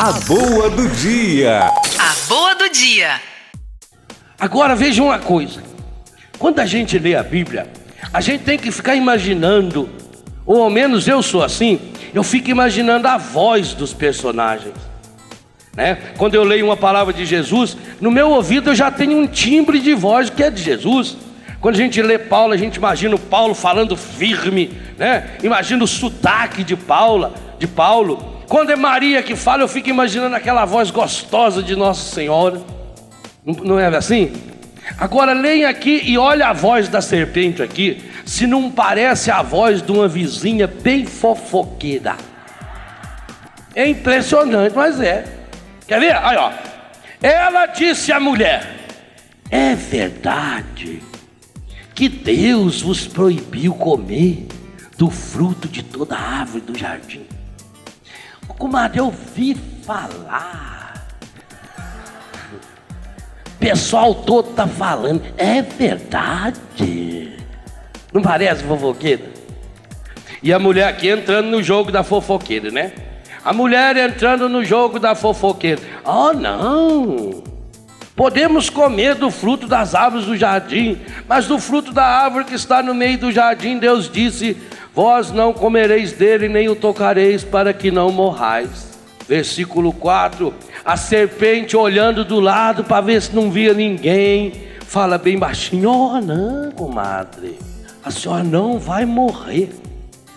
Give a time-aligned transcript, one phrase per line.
[0.00, 1.58] A boa do dia.
[1.98, 3.20] A boa do dia.
[4.38, 5.60] Agora veja uma coisa:
[6.38, 7.66] quando a gente lê a Bíblia,
[8.14, 9.90] a gente tem que ficar imaginando,
[10.46, 11.80] ou ao menos eu sou assim,
[12.14, 14.76] eu fico imaginando a voz dos personagens.
[15.74, 15.98] Né?
[16.16, 19.80] Quando eu leio uma palavra de Jesus, no meu ouvido eu já tenho um timbre
[19.80, 21.16] de voz que é de Jesus.
[21.60, 25.30] Quando a gente lê Paulo, a gente imagina o Paulo falando firme, né?
[25.42, 28.37] Imagina o sotaque de Paulo, de Paulo.
[28.48, 32.62] Quando é Maria que fala, eu fico imaginando aquela voz gostosa de Nossa Senhora.
[33.44, 34.32] Não é assim?
[34.96, 39.82] Agora leia aqui e olha a voz da serpente aqui, se não parece a voz
[39.82, 42.16] de uma vizinha bem fofoqueira.
[43.74, 45.24] É impressionante, mas é.
[45.86, 46.16] Quer ver?
[46.16, 46.50] Aí, ó.
[47.22, 48.76] Ela disse à mulher:
[49.50, 51.02] É verdade
[51.94, 54.46] que Deus vos proibiu comer
[54.96, 57.26] do fruto de toda árvore do jardim.
[58.58, 59.54] Comadre, eu ouvi
[59.84, 61.06] falar.
[63.58, 65.22] Pessoal todo tá falando.
[65.36, 67.38] É verdade.
[68.12, 69.24] Não parece fofoqueira?
[70.42, 72.92] E a mulher aqui entrando no jogo da fofoqueira, né?
[73.44, 75.80] A mulher entrando no jogo da fofoqueira.
[76.04, 77.42] Oh, não!
[78.14, 82.82] Podemos comer do fruto das árvores do jardim, mas do fruto da árvore que está
[82.82, 84.56] no meio do jardim, Deus disse:
[84.98, 88.98] Vós não comereis dele, nem o tocareis, para que não morrais.
[89.28, 90.52] Versículo 4:
[90.84, 94.52] A serpente olhando do lado para ver se não via ninguém,
[94.86, 97.56] fala bem baixinho: Oh, não, comadre,
[98.04, 99.68] a senhora não vai morrer.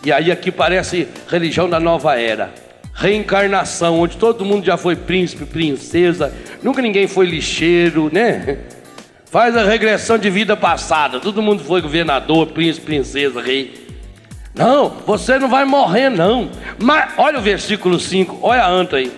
[0.06, 2.54] E aí aqui parece religião da nova era
[2.94, 8.60] reencarnação, onde todo mundo já foi príncipe, princesa, nunca ninguém foi lixeiro, né?
[9.26, 13.81] Faz a regressão de vida passada, todo mundo foi governador, príncipe, princesa, rei.
[14.54, 16.50] Não, você não vai morrer, não.
[16.78, 19.12] Mas, olha o versículo 5, olha a anta aí.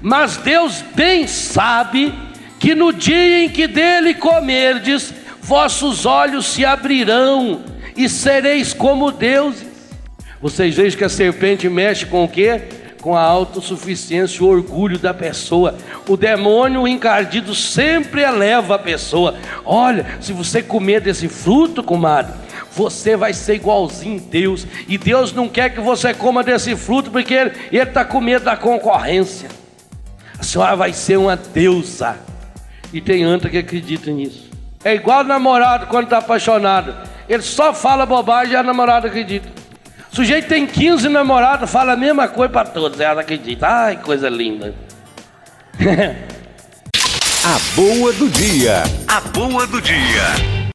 [0.00, 2.12] Mas Deus bem sabe
[2.58, 7.62] que no dia em que dele comerdes, vossos olhos se abrirão
[7.96, 9.66] e sereis como deuses.
[10.40, 12.62] Vocês veem que a serpente mexe com o quê?
[13.02, 15.74] com a autossuficiência, o orgulho da pessoa.
[16.08, 19.34] O demônio encardido sempre eleva a pessoa.
[19.64, 22.32] Olha, se você comer desse fruto, comadre,
[22.74, 24.66] você vai ser igualzinho a Deus.
[24.88, 28.56] E Deus não quer que você coma desse fruto porque Ele está com medo da
[28.56, 29.48] concorrência.
[30.38, 32.16] A senhora vai ser uma deusa.
[32.92, 34.50] E tem anta que acredita nisso.
[34.84, 36.94] É igual namorado quando está apaixonado.
[37.28, 39.48] Ele só fala bobagem e a namorada acredita.
[40.12, 43.66] O sujeito tem 15 namorados, fala a mesma coisa para todos, ela acredita.
[43.66, 44.74] Ai, coisa linda.
[47.44, 48.82] a boa do dia.
[49.08, 50.61] A boa do dia.